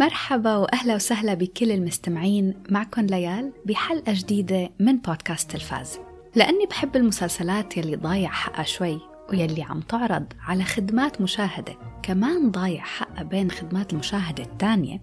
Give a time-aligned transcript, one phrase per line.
[0.00, 5.98] مرحبا وأهلا وسهلا بكل المستمعين معكم ليال بحلقة جديدة من بودكاست تلفاز.
[6.34, 9.00] لأني بحب المسلسلات يلي ضايع حقها شوي
[9.30, 15.02] ويلي عم تعرض على خدمات مشاهدة كمان ضايع حقها بين خدمات المشاهدة الثانية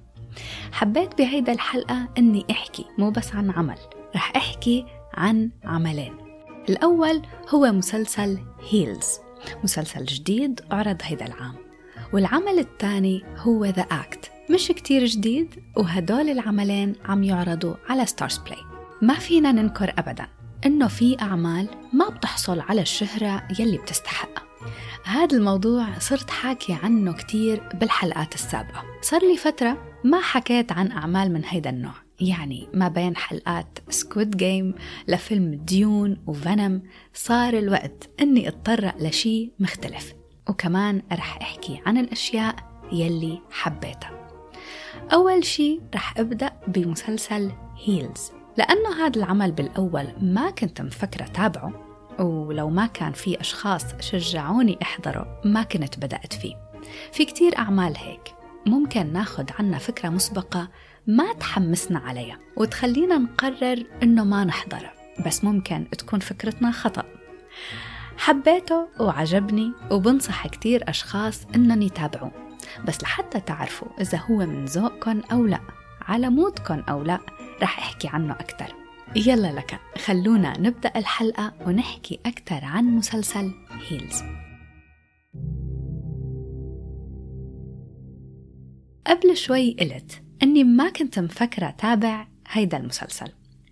[0.71, 3.79] حبيت بهيدا الحلقة إني أحكي مو بس عن عمل
[4.15, 6.17] رح أحكي عن عملين.
[6.69, 8.39] الأول هو مسلسل
[8.69, 9.07] هيلز
[9.63, 11.55] مسلسل جديد عرض هيدا العام.
[12.13, 18.59] والعمل الثاني هو The Act مش كتير جديد وهدول العملين عم يعرضوا على Starzplay
[19.01, 20.27] ما فينا ننكر أبدا
[20.65, 24.43] إنه في أعمال ما بتحصل على الشهرة يلي بتستحقها.
[25.03, 28.83] هذا الموضوع صرت حاكي عنه كتير بالحلقات السابقة.
[29.01, 34.37] صار لي فترة ما حكيت عن أعمال من هيدا النوع يعني ما بين حلقات Squid
[34.37, 34.75] Game
[35.07, 36.81] لفيلم Dune و Venom
[37.13, 40.13] صار الوقت إني أتطرق لشي مختلف.
[40.49, 42.55] وكمان رح أحكي عن الأشياء
[42.91, 44.26] يلي حبيتها.
[45.13, 47.51] أول شي رح أبدأ بمسلسل
[47.85, 51.73] هيلز لأنه هذا العمل بالأول ما كنت مفكرة تابعه
[52.19, 56.55] ولو ما كان في أشخاص شجعوني أحضره ما كنت بدأت فيه.
[57.11, 58.33] في كتير أعمال هيك.
[58.65, 60.69] ممكن ناخد عنا فكرة مسبقة
[61.07, 64.93] ما تحمسنا عليها وتخلينا نقرر إنه ما نحضرها
[65.25, 67.03] بس ممكن تكون فكرتنا خطأ.
[68.17, 72.46] حبيته وعجبني وبنصح كتير أشخاص إنهم يتابعوه.
[72.87, 75.59] بس لحتى تعرفوا إذا هو من ذوقكم أو لا
[76.01, 77.19] على مودكم أو لا
[77.61, 78.75] رح أحكي عنه أكثر
[79.15, 83.51] يلا لك خلونا نبدأ الحلقة ونحكي أكثر عن مسلسل
[83.89, 84.23] هيلز.
[89.07, 93.31] قبل شوي قلت أني ما كنت مفكرة تابع هيدا المسلسل.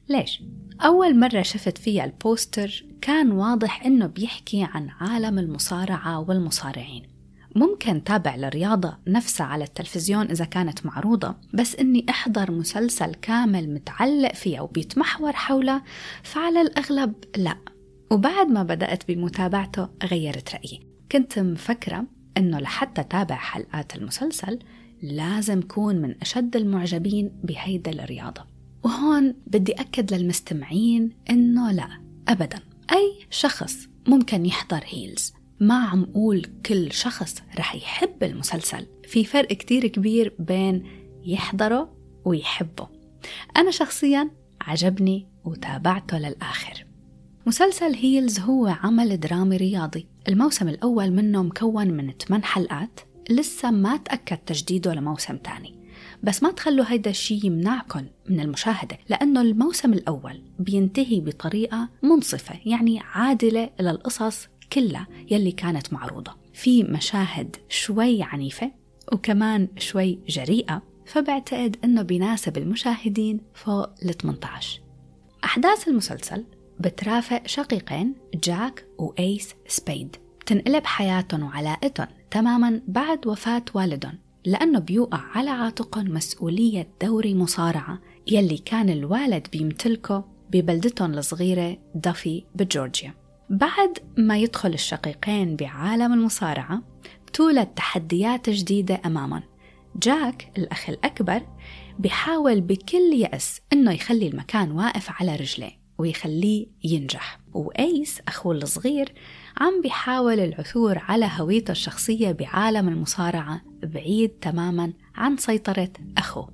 [0.10, 0.44] ليش؟
[0.82, 7.14] أول مرة شفت فيها البوستر كان واضح إنه بيحكي عن عالم المصارعة والمصارعين.
[7.56, 14.33] ممكن تابع الرياضة نفسها على التلفزيون إذا كانت معروضة بس إني أحضر مسلسل كامل متعلق
[14.33, 15.83] فيها وبيتمحور حولها
[16.23, 17.58] فعلى الأغلب لا.
[18.11, 20.88] وبعد ما بدأت بمتابعته غيرت رأيي.
[21.11, 22.05] كنت مفكرة
[22.38, 24.60] إنه لحتى تابع حلقات المسلسل
[25.02, 28.45] لازم كون من أشد المعجبين بهيدا الرياضة.
[28.83, 31.87] وهون بدي أكد للمستمعين إنه لا
[32.27, 32.60] أبدا.
[32.92, 35.35] أي شخص ممكن يحضر Heels.
[35.60, 38.86] ما عم قول كل شخص رح يحب المسلسل.
[39.08, 40.83] في فرق كتير كبير بين
[41.23, 41.95] يحضره
[42.26, 42.88] ويحبه.
[43.58, 46.86] أنا شخصيا عجبني وتابعته للآخر.
[47.45, 50.08] مسلسل Heels هو عمل درامي رياضي.
[50.27, 52.99] الموسم الأول منه مكون من 8 حلقات.
[53.30, 55.76] لسه ما تأكد تجديده لموسم تاني.
[56.23, 62.99] بس ما تخلوا هيدا الشيء يمنعكم من المشاهدة لأنه الموسم الأول بينتهي بطريقة منصفة يعني
[62.99, 66.36] عادلة للقصص كلها يلي كانت معروضة.
[66.53, 68.71] في مشاهد شوي عنيفة
[69.14, 74.81] وكمان شوي جريئة فبعتقد أنه بيناسب المشاهدين فوق ال 18
[75.43, 76.45] أحداث المسلسل
[76.80, 80.15] بترافق شقيقين جاك وأيس سبيد.
[80.42, 88.58] بتنقلب حياتهم وعلاقتهم تماما بعد وفاة والدهم لأنه بيوقع على عاتقهم مسؤولية دوري مصارعة يلي
[88.58, 93.14] كان الوالد بيمتلكه ببلدتهم الصغيرة دافي بجورجيا.
[93.50, 96.82] بعد ما يدخل الشقيقين بعالم المصارعة
[97.33, 99.44] تولد تحديات جديدة أمامهم.
[99.95, 101.42] جاك الأخ الأكبر
[102.00, 107.39] بيحاول بكل يأس إنه يخلي المكان واقف على رجليه ويخليه ينجح.
[107.54, 109.14] وأيس أخوه الصغير
[109.58, 116.54] عم بيحاول العثور على هويته الشخصية بعالم المصارعة بعيد تماما عن سيطرة أخوه.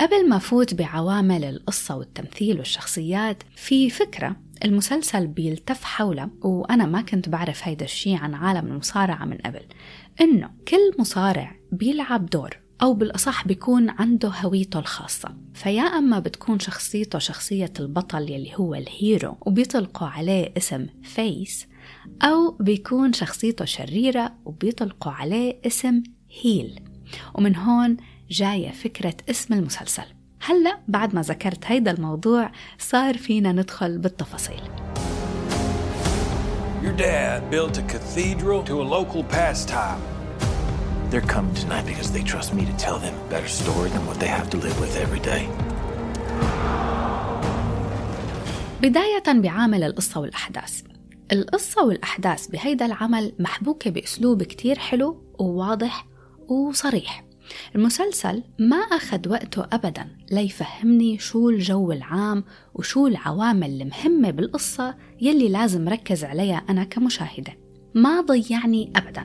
[0.00, 7.28] قبل ما فوت بعوامل القصة والتمثيل والشخصيات في فكرة المسلسل بيلتف حوله وأنا ما كنت
[7.28, 9.62] بعرف هيدا الشيء عن عالم المصارعة من قبل.
[10.20, 15.36] إنه كل مصارع بيلعب دور أو بالأصح بيكون عنده هويته الخاصة.
[15.54, 21.66] فيا أما بتكون شخصيته شخصية البطل يلي هو ال hero وبيطلقوا عليه اسم face
[22.22, 26.02] أو بيكون شخصيته شريرة وبيطلقوا عليه اسم
[26.42, 26.80] هيل.
[27.34, 27.96] ومن هون
[28.30, 30.21] جاية فكرة اسم المسلسل.
[30.44, 34.60] هلأ بعد ما ذكرت هيدا الموضوع صار فينا ندخل بالتفاصيل
[36.82, 40.00] Your dad built a cathedral to a local pastime.
[41.10, 44.18] They're coming tonight because they trust me to tell them a better story than what
[44.22, 45.48] they have to live with every day.
[48.82, 50.82] بداية بعامل القصة والأحداث
[51.32, 56.06] القصة والأحداث بهيدا العمل محبوكة بأسلوب كتير حلو وواضح
[56.48, 57.24] وصريح
[57.76, 62.44] المسلسل ما أخذ وقته أبدا ليفهمني شو الجو العام
[62.74, 67.58] وشو العوامل المهمة بالقصة يلي لازم ركز عليها أنا كمشاهدة.
[67.94, 69.24] ما ضيعني أبدا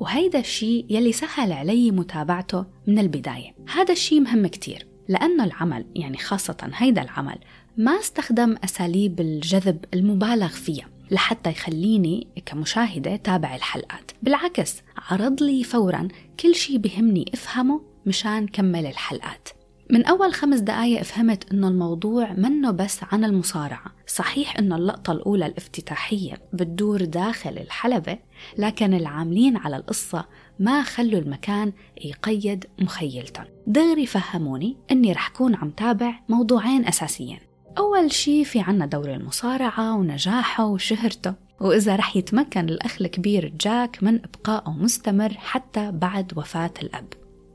[0.00, 3.54] وهيدا الشيء يلي سهل علي متابعته من البداية.
[3.74, 7.38] هذا الشيء مهم كتير لأنه العمل يعني خاصة هيدا العمل
[7.76, 10.88] ما استخدم أساليب الجذب المبالغ فيها.
[11.10, 14.10] لحتى يخليني كمشاهدة تابع الحلقات.
[14.22, 16.08] بالعكس عرض لي فورا
[16.40, 19.48] كل شيء بهمني أفهمه مشان كمل الحلقات.
[19.90, 24.00] من أول خمس دقايق فهمت إنه الموضوع منه بس عن المصارعة.
[24.06, 28.18] صحيح إنه اللقطة الأولى الافتتاحية بتدور داخل الحلبة
[28.58, 30.24] لكن العاملين على القصة
[30.58, 31.72] ما خلوا المكان
[32.04, 37.38] يقيد مخيلتهم دغري فهموني إني رح كون عم تابع موضوعين أساسيين
[37.78, 44.14] أول شي في عنا دور المصارعة ونجاحه وشهرته وإذا رح يتمكن الأخ الكبير جاك من
[44.24, 47.06] إبقائه مستمر حتى بعد وفاة الأب.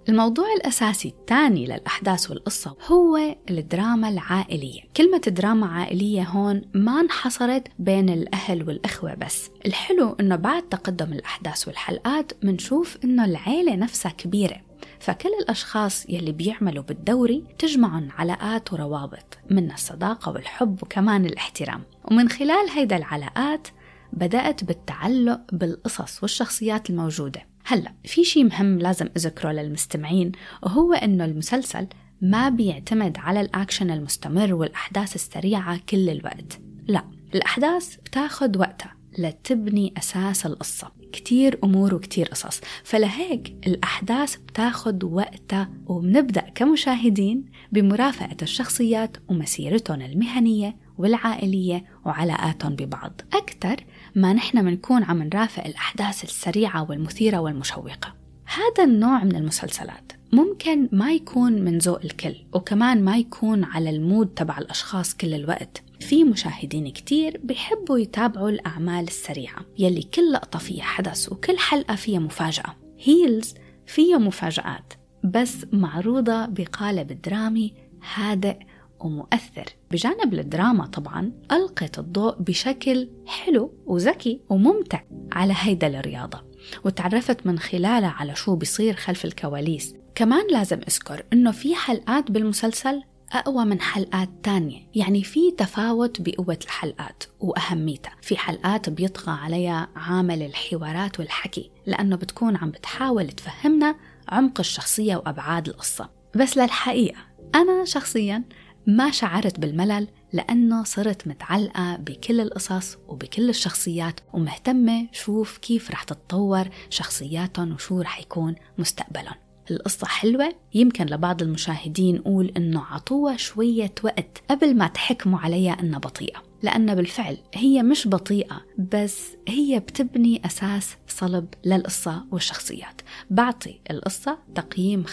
[0.10, 4.82] الموضوع الأساسي الثاني للأحداث والقصة هو الدراما العائلية.
[4.98, 9.50] كلمة دراما عائلية هون ما انحصرت بين الأهل والإخوة بس.
[9.66, 14.65] الحلو أنه بعد تقدم الأحداث والحلقات منشوف أنه العيلة نفسها كبيرة.
[15.06, 21.84] فكل الأشخاص يلي بيعملوا بالدوري تجمعهم علاقات وروابط من الصداقة والحب وكمان الاحترام.
[22.12, 23.68] ومن خلال هيدا العلاقات
[24.14, 27.42] بدأت بالتعلق بالقصص والشخصيات الموجودة.
[27.66, 30.32] هلأ في شيء مهم لازم أذكره للمستمعين
[30.64, 31.88] وهو إنه المسلسل
[32.22, 36.60] ما بيعتمد على الأكشن المستمر والأحداث السريعة كل الوقت.
[36.88, 37.04] لا
[37.36, 38.96] الأحداث بتاخد وقتها.
[39.18, 40.92] لتبني أساس القصة.
[41.12, 42.62] كتير أمور وكتير قصص.
[42.84, 53.22] فلهيك الأحداث بتاخد وقتها وبنبدأ كمشاهدين بمرافقة الشخصيات ومسيرتهم المهنية والعائلية وعلاقاتهم ببعض.
[53.34, 53.76] أكثر
[54.16, 58.16] ما نحن منكون عم نرافق الأحداث السريعة والمثيرة والمشوقة.
[58.46, 63.97] هذا النوع من المسلسلات ممكن ما يكون من ذوق الكل وكمان ما يكون على ال
[63.97, 65.84] mood تبع الأشخاص كل الوقت.
[66.00, 72.20] في مشاهدين كتير بيحبوا يتابعوا الأعمال السريعة يلي كل لقطة فيها حدث وكل حلقة فيها
[72.20, 72.76] مفاجأة.
[73.00, 73.54] Heels
[73.86, 74.94] فيها مفاجآت
[75.24, 77.74] بس معروضة بقالب درامي
[78.14, 78.58] هادئ
[79.00, 79.66] ومؤثر.
[79.92, 85.02] بجانب الدراما طبعا ألقت الضوء بشكل حلو وذكي وممتع
[85.32, 86.44] على هيدا الرياضة.
[86.86, 89.96] وتعرفت من خلالها على شو بيصير خلف الكواليس.
[90.16, 93.02] كمان لازم أذكر إنه في حلقات بالمسلسل
[93.32, 94.88] أقوى من حلقات تانية.
[94.96, 98.16] يعني في تفاوت بقوة الحلقات وأهميتها.
[98.22, 103.96] في حلقات بيطغى عليها عامل الحوارات والحكي لأنه بتكون عم بتحاول تفهمنا
[104.30, 106.10] عمق الشخصية وأبعاد القصة.
[106.36, 107.20] بس للحقيقة
[107.56, 108.44] أنا شخصيا
[108.88, 116.70] ما شعرت بالملل لأنه صرت متعلقة بكل القصص وبكل الشخصيات ومهتمة شوف كيف رح تتطور
[116.90, 119.45] شخصياتهم وشو رح يكون مستقبلهم.
[119.72, 126.00] القصة حلوة يمكن لبعض المشاهدين نقول إنه عطوها شوية وقت قبل ما تحكموا عليها إنها
[126.00, 134.38] بطيئة لأن بالفعل هي مش بطيئة بس هي بتبني أساس صلب للقصة والشخصيات بعطي القصة
[134.56, 135.12] تقييم 85%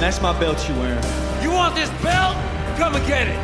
[0.00, 1.04] That's my belt you wearing.
[1.44, 2.34] You want this belt?
[2.78, 3.40] Come and get it.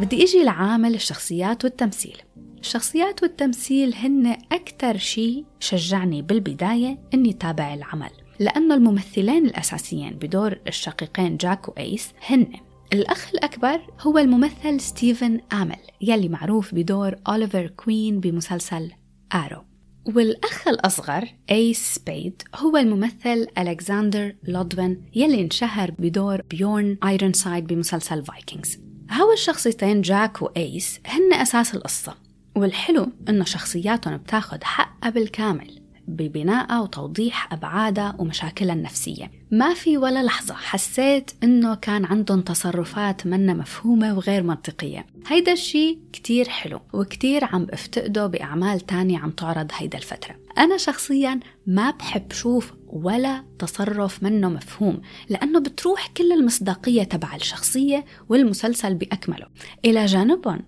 [0.00, 2.16] بدي إجي لعامل الشخصيات والتمثيل
[2.60, 11.36] الشخصيات والتمثيل هن أكثر شيء شجعني بالبداية إني تابع العمل لأنه الممثلين الأساسيين بدور الشقيقين
[11.36, 12.52] جاك وأيس هن.
[12.92, 18.90] الأخ الأكبر هو الممثل ستيفن آمل يلي معروف بدور أوليفر كوين بمسلسل
[19.34, 19.64] Arrow.
[20.06, 28.78] والأخ الأصغر أيس سبيد هو الممثل ألكسندر لودوين يلي انشهر بدور بيورن ايرونسايد بمسلسل Vikings.
[29.10, 32.27] هول الشخصيتين جاك وأيس هن أساس القصة.
[32.56, 35.78] والحلو إنه شخصياتهم بتاخد حقها بالكامل
[36.08, 39.30] ببنائها وتوضيح أبعادها ومشاكلها النفسية.
[39.50, 45.06] ما في ولا لحظة حسيت إنه كان عندهم تصرفات منا مفهومة وغير منطقية.
[45.26, 50.36] هيدا الشي كتير حلو وكتير عم بفتقده بأعمال تانية عم تعرض هيدا الفترة.
[50.58, 58.04] أنا شخصيا ما بحب شوف ولا تصرف منه مفهوم لأنه بتروح كل المصداقية تبع الشخصية
[58.28, 59.46] والمسلسل بأكمله.
[59.84, 60.60] إلى جانبهم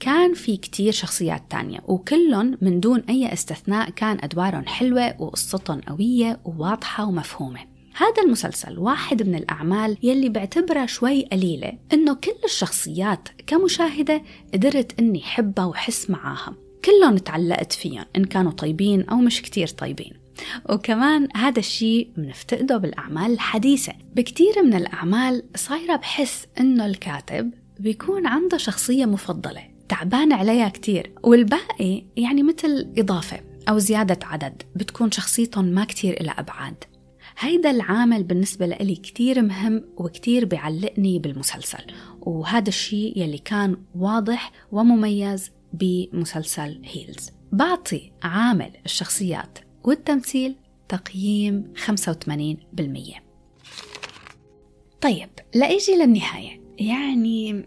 [0.00, 6.40] كان في كتير شخصيات تانية وكلهم من دون أي استثناء كان أدوارهم حلوة وقصتهم قوية
[6.44, 7.60] وواضحة ومفهومة.
[7.96, 14.22] هذا المسلسل واحد من الأعمال يلي بعتبرها شوي قليلة إنه كل الشخصيات كمشاهدة
[14.54, 16.54] قدرت إني حبها وحس معاها.
[16.84, 20.12] كلهم تعلقت فيهم إن كانوا طيبين أو مش كتير طيبين.
[20.70, 23.92] وكمان هذا الشيء بنفتقده بالأعمال الحديثة.
[24.14, 27.50] بكتير من الأعمال صايرة بحس إنه الكاتب
[27.80, 29.75] بيكون عنده شخصية مفضلة.
[29.88, 31.12] تعبان عليها كتير.
[31.22, 36.84] والباقي يعني مثل إضافة أو زيادة عدد بتكون شخصيتهم ما كتير إلى أبعاد.
[37.38, 41.86] هيدا العامل بالنسبة لي كتير مهم وكتير بيعلقني بالمسلسل.
[42.20, 50.56] وهذا الشيء يلي كان واضح ومميز بمسلسل هيلز بعطي عامل الشخصيات والتمثيل
[50.88, 53.20] تقييم 85%
[55.00, 56.60] طيب لأيجي للنهاية.
[56.78, 57.66] يعني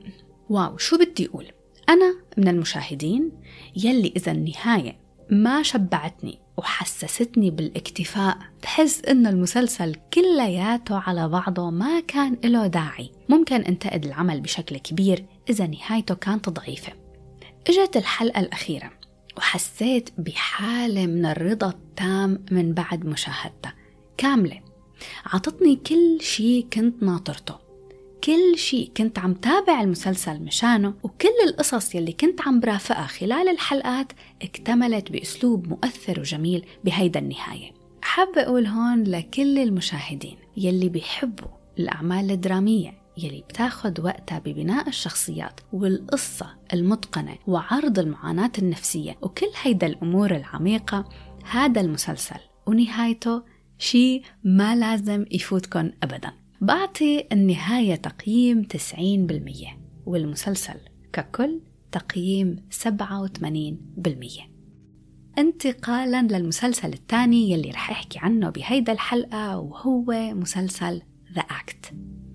[0.50, 1.46] واو شو بدي أقول؟
[1.90, 3.32] أنا من المشاهدين
[3.76, 12.38] يلي إذا النهاية ما شبعتني وحسستني بالاكتفاء بحس إنه المسلسل كلياته على بعضه ما كان
[12.44, 13.12] له داعي.
[13.30, 16.94] ممكن انتقد العمل بشكل كبير إذا نهايته كانت ضعيفة.
[17.68, 18.92] إجت الحلقة الأخيرة
[19.38, 23.74] وحسيت بحالة من الرضا التام من بعد مشاهدتها
[24.18, 24.62] كاملة.
[25.26, 27.69] عطتني كل شي كنت ناطرته.
[28.24, 34.14] كل شي كنت عم تابع المسلسل مشانه وكل القصص يلي كنت عم برافقها خلال الحلقات
[34.42, 37.72] اكتملت بأسلوب مؤثر وجميل بهيدا النهاية.
[38.02, 41.48] حابة أقول هون لكل المشاهدين يلي بيحبوا
[41.80, 50.36] الأعمال الدرامية يلي بتاخد وقتها ببناء الشخصيات والقصة المتقنة وعرض المعاناة النفسية وكل هيدا الأمور
[50.36, 51.10] العميقة
[51.52, 52.40] هذا المسلسل.
[52.66, 53.44] ونهايته
[53.78, 56.39] شي ما لازم يفوتكن أبدا.
[56.62, 59.68] بعطي النهاية تقييم 90%
[60.06, 60.80] والمسلسل
[61.14, 61.60] ككل
[61.92, 62.56] تقييم
[62.88, 64.50] 87%
[65.38, 71.02] انتقالا للمسلسل الثاني يلي رح أحكي عنه بهيدا الحلقة وهو مسلسل
[71.36, 71.94] The Act.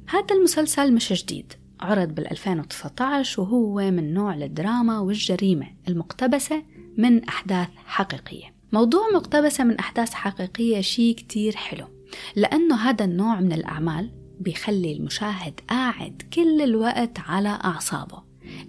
[0.08, 6.62] هذا المسلسل مش جديد عرض بال 2019 وهو من نوع الدراما والجريمة المقتبسة
[6.98, 8.54] من أحداث حقيقية.
[8.72, 11.93] موضوع مقتبسة من أحداث حقيقية شيء كتير حلو.
[12.36, 18.22] لأنه هذا النوع من الأعمال بيخلي المشاهد قاعد كل الوقت على أعصابه.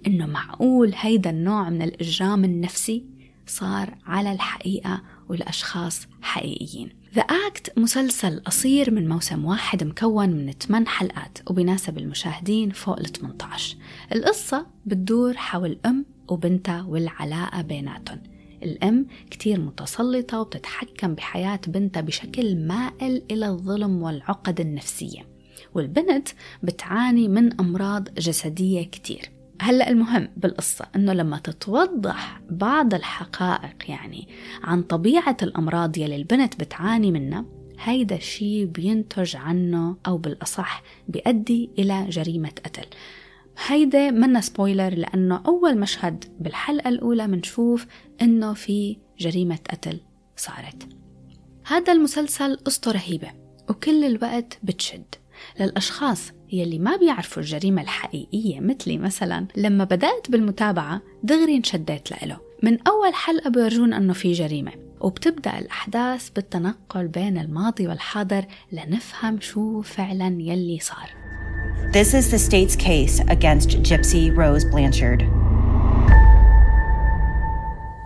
[0.06, 3.04] إنه معقول هيدا النوع من الإجرام النفسي
[3.46, 6.88] صار على الحقيقة والأشخاص حقيقيين.
[7.16, 13.06] The Act مسلسل قصير من موسم واحد مكون من 8 حلقات وبيناسب المشاهدين فوق ال
[13.06, 13.76] 18
[14.14, 18.35] القصة بتدور حول أم وبنتها والعلاقة بيناتهم.
[18.66, 25.26] الأم كتير متسلطة وبتتحكم بحياة بنتها بشكل مائل إلى الظلم والعقد النفسية.
[25.74, 26.28] والبنت
[26.62, 29.30] بتعاني من أمراض جسدية كتير.
[29.60, 34.28] هلأ المهم بالقصة إنه لما تتوضح بعض الحقائق يعني
[34.62, 37.44] عن طبيعة الأمراض يلي البنت بتعاني منها
[37.80, 42.86] هيدا الشيء بينتج عنه أو بالأصح بيؤدي إلى جريمة قتل.
[43.66, 47.86] هيدا منا سبويلر لأنه أول مشهد بالحلقة الأولى منشوف
[48.22, 50.00] إنه في جريمة قتل
[50.36, 50.88] صارت.
[51.66, 53.28] هذا المسلسل قصته رهيبة
[53.68, 55.14] وكل الوقت بتشد.
[55.60, 62.40] للأشخاص يلي ما بيعرفوا الجريمة الحقيقية مثلي مثلا لما بدأت بالمتابعة دغري انشديت لإله.
[62.62, 69.80] من أول حلقة بيورجون أنه في جريمة وبتبدأ الأحداث بالتنقل بين الماضي والحاضر لنفهم شو
[69.82, 71.25] فعلا يلي صار.
[71.92, 75.22] This is the state's case against Gypsy Rose Blanchard.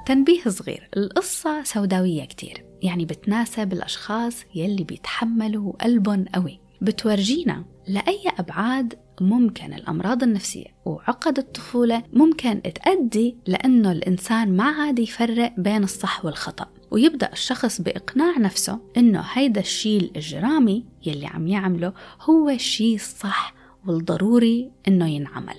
[0.07, 0.89] تنبيه صغير.
[0.97, 2.65] القصة سوداوية كتير.
[2.83, 6.61] يعني بتناسب الأشخاص يلي بيتحملوا قلبهم قوي.
[6.83, 15.53] بتورجينا لأي أبعاد ممكن الأمراض النفسية وعقد الطفولة ممكن تؤدي لأنه الإنسان ما عاد يفرق
[15.59, 16.67] بين الصح والخطأ.
[16.91, 24.71] ويبدأ الشخص بإقناع نفسه إنه هيدا الشيء الإجرامي يلي عم يعمله هو الشيء الصح والضروري
[24.89, 25.57] إنه ينعمل.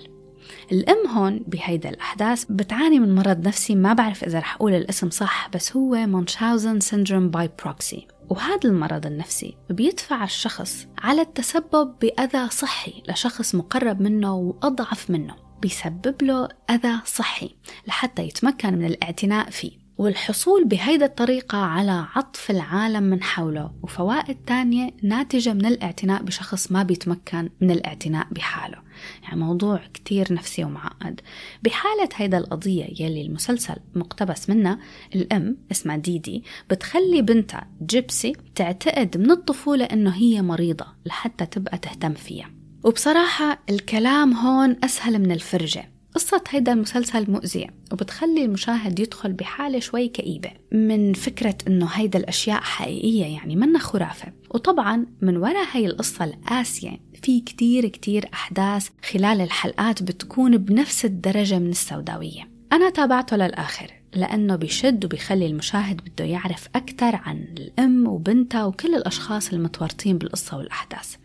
[0.72, 5.50] الأم هون بهيدا الأحداث بتعاني من مرض نفسي ما بعرف إذا رح أقول الاسم صح
[5.54, 13.04] بس هو Munchausen syndrome by proxy وهذا المرض النفسي بيدفع الشخص على التسبب بأذى صحي
[13.10, 15.36] لشخص مقرب منه وأضعف منه.
[15.62, 17.56] بيسبب له أذى صحي
[17.88, 19.81] لحتى يتمكن من الاعتناء فيه.
[20.02, 23.72] والحصول بهيدا الطريقة على عطف العالم من حوله.
[23.84, 28.78] وفوائد تانية ناتجة من الاعتناء بشخص ما بيتمكن من الاعتناء بحاله.
[29.24, 31.22] يعني موضوع كتير نفسي ومعقد.
[31.64, 34.80] بحالة هيدا القضية يلي المسلسل مقتبس منها
[35.16, 42.14] الأم اسمها ديدي بتخلي بنتها جيبسي تعتقد من الطفولة إنه هي مريضة لحتى تبقى تهتم
[42.14, 42.50] فيها.
[42.84, 46.01] وبصراحة الكلام هون أسهل من الفرجة.
[46.16, 50.52] قصة هيدا المسلسل مؤذية وبتخلي المشاهد يدخل بحالة شوي كئيبة.
[50.72, 54.34] من فكرة إنه هيدا الأشياء حقيقية يعني منا خرافة.
[54.50, 61.60] وطبعا من وراء هاي القصة القاسية في كتير كتير أحداث خلال الحلقات بتكون بنفس الدرجة
[61.60, 62.50] من السوداوية.
[62.74, 69.54] أنا تابعته للآخر لأنه بيشد وبيخلي المشاهد بده يعرف أكثر عن الأم وبنتها وكل الأشخاص
[69.54, 71.16] المتورطين بالقصة والأحداث.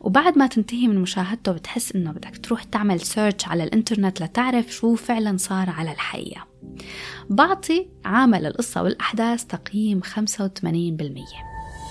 [0.00, 4.94] وبعد ما تنتهي من مشاهدته بتحس انه بدك تروح تعمل سيرش على الانترنت لتعرف شو
[4.94, 6.46] فعلا صار على الحقيقة
[7.30, 10.06] بعطي عامل القصة والأحداث تقييم 85%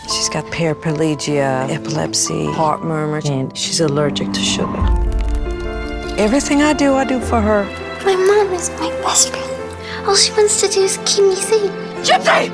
[0.08, 4.84] She's got paraplegia, epilepsy, heart murmur, and she's allergic to sugar.
[6.26, 7.64] Everything I do, I do for her.
[8.06, 9.52] My mom is my best friend.
[10.08, 11.72] All she wants to do is keep me safe.
[12.04, 12.52] Gypsy!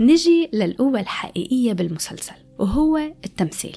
[0.00, 3.76] نجي للقوة الحقيقية بالمسلسل وهو التمثيل.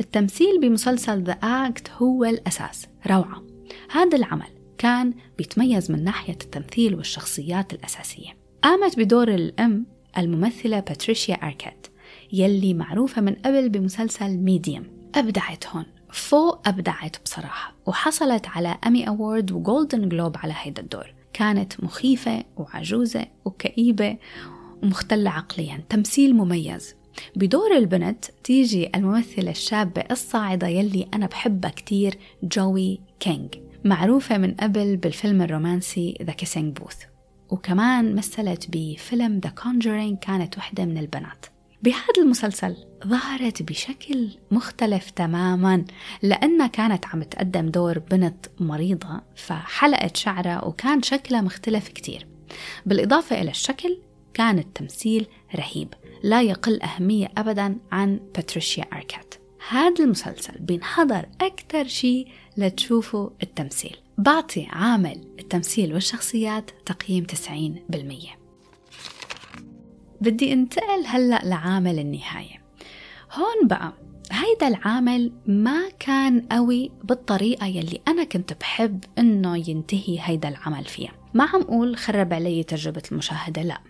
[0.00, 3.42] التمثيل بمسلسل The Act هو الأساس روعة.
[3.90, 4.48] هذا العمل
[4.78, 8.36] كان بيتميز من ناحية التمثيل والشخصيات الأساسية.
[8.62, 9.86] قامت بدور الأم
[10.18, 11.86] الممثلة باتريشيا أركيت
[12.32, 14.84] يلي معروفة من قبل بمسلسل Medium
[15.14, 21.14] أبدعت هون فوق أبدعت بصراحة وحصلت على Emmy Award و Golden Globe على هيدا الدور.
[21.32, 24.16] كانت مخيفة وعجوزة وكئيبة
[24.82, 25.84] ومختلة عقليا.
[25.88, 26.94] تمثيل مميز.
[27.36, 34.96] بدور البنت تيجي الممثلة الشابة الصاعدة يلي أنا بحبها كتير جوي كينج معروفة من قبل
[34.96, 37.04] بالفيلم الرومانسي The Kissing Booth
[37.50, 41.46] وكمان مثلت بفيلم The Conjuring كانت وحدة من البنات.
[41.82, 45.84] بهذا المسلسل ظهرت بشكل مختلف تماما
[46.22, 52.26] لأنها كانت عم تقدم دور بنت مريضة فحلقت شعرها وكان شكلها مختلف كتير.
[52.86, 53.98] بالإضافة إلى الشكل
[54.34, 55.94] كان التمثيل رهيب.
[56.22, 59.34] لا يقل أهمية أبدا عن باتريشيا أركات
[59.68, 63.96] هذا المسلسل بينحضر أكثر شيء لتشوفوا التمثيل.
[64.18, 68.38] بعطي عامل التمثيل والشخصيات تقييم 90%
[70.20, 72.62] بدي انتقل هلأ لعامل النهاية.
[73.32, 73.92] هون بقى
[74.32, 81.12] هيدا العامل ما كان قوي بالطريقة يلي أنا كنت بحب إنه ينتهي هيدا العمل فيها.
[81.34, 83.80] ما عم أقول خرب علي تجربة المشاهدة لا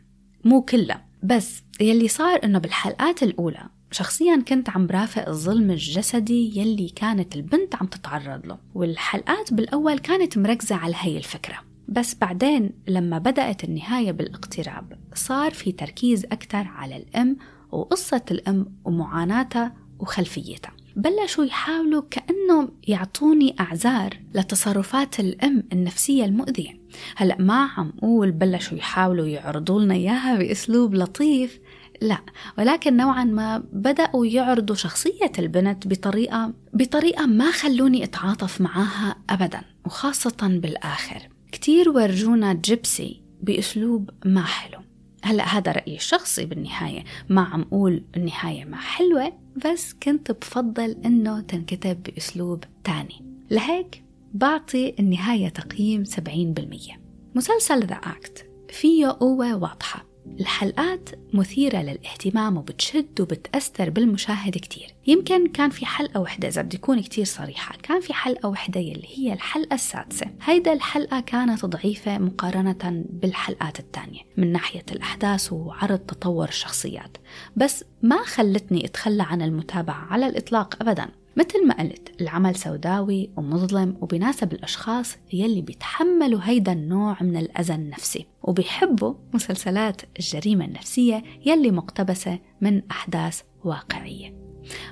[0.45, 1.08] مو كلها.
[1.23, 7.75] بس يلي صار إنه بالحلقات الأولى شخصيا كنت عم برافق الظلم الجسدي يلي كانت البنت
[7.75, 11.59] عم تتعرض له والحلقات بالأول كانت مركزة على هي الفكرة.
[11.89, 17.37] بس بعدين لما بدأت النهاية بالاقتراب صار في تركيز أكثر على الأم
[17.73, 20.73] وقصة الأم ومعاناتها وخلفيتها.
[20.99, 26.81] بلشوا يحاولوا كأنهم يعطوني أعذار لتصرفات الأم النفسية المؤذية.
[27.17, 31.61] هلأ ما عم أقول بلشوا يحاولوا يعرضوا لنا إياها بأسلوب لطيف
[32.03, 32.19] لا
[32.59, 40.37] ولكن نوعا ما بدأوا يعرضوا شخصية البنت بطريقة بطريقة ما خلوني أتعاطف معاها أبدا وخاصة
[40.63, 41.29] بالآخر.
[41.53, 44.79] كتير ورجونا جيبسي بأسلوب ما حلو.
[45.23, 49.33] هلا هذا رأيي الشخصي بالنهاية ما عم أقول النهاية ما حلوة.
[49.59, 53.25] بس كنت بفضل إنه تنكتب بأسلوب تاني.
[53.51, 54.03] لهيك
[54.35, 56.99] بعطي النهاية تقييم 70%
[57.35, 60.08] مسلسل ذا أكت فيه قوة واضحة.
[60.41, 64.95] الحلقات مثيرة للاهتمام وبتشد وبتأثر بالمشاهد كتير.
[65.07, 69.09] يمكن كان في حلقة وحدة إذا بدي أكون كتير صريحة كان في حلقة وحدة يلي
[69.17, 70.27] هي الحلقة السادسة.
[70.45, 77.17] هيدا الحلقة كانت ضعيفة مقارنة بالحلقات الثانية من ناحية الأحداث وعرض تطور الشخصيات.
[77.57, 81.09] بس ما خلتني أتخلى عن المتابعة على الإطلاق أبدا.
[81.39, 88.27] مثل ما قلت العمل سوداوي ومظلم وبناسب الأشخاص يلي بيتحملوا هيدا النوع من الأذى النفسي
[88.43, 94.35] وبيحبوا مسلسلات الجريمة النفسية يلي مقتبسة من أحداث واقعية.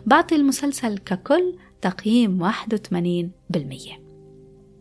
[0.07, 2.53] بعطي المسلسل ككل تقييم 81%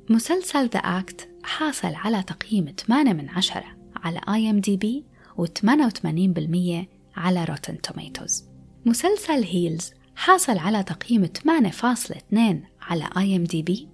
[0.09, 3.63] مسلسل The Act حاصل على تقييم 8 من 10
[3.95, 5.05] على IMDb
[5.41, 6.85] و88%
[7.17, 8.45] على Rotten Tomatoes
[8.85, 12.39] مسلسل Heels حاصل على تقييم 8.2
[12.81, 13.87] على IMDb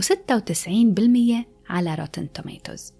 [0.00, 2.92] و96% على Rotten Tomatoes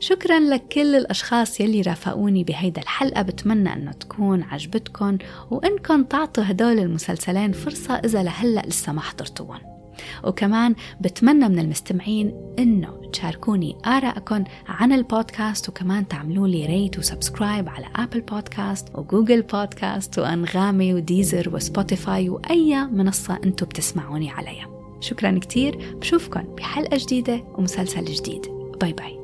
[0.00, 3.22] شكرا لكل الأشخاص يلي رافقوني بهيدا الحلقة.
[3.22, 5.18] بتمنى أنه تكون عجبتكم
[5.50, 9.73] وإنكم تعطوا هدول المسلسلين فرصة إذا لهلأ لسه ما حضرتوهم
[10.24, 17.68] وكمان بتمنى من المستمعين إنه تشاركوني آرائكم عن البودكاست وكمان تعملوا لي rate و subscribe
[17.68, 24.30] على Apple Podcast و Google Podcast وأنغامي و Deezer و Spotify واي منصة أنتم بتسمعوني
[24.30, 24.68] عليها.
[25.00, 28.46] شكرا كتير بشوفكم بحلقة جديدة ومسلسل جديد.
[28.80, 29.23] باي باي